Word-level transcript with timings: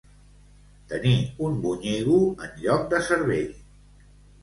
Tenir 0.93 1.13
un 1.49 1.61
bonyigo 1.67 2.19
en 2.49 2.59
lloc 2.67 2.91
de 2.97 3.07
cervell. 3.13 3.57